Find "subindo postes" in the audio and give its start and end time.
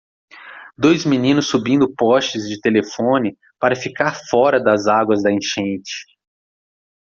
1.47-2.49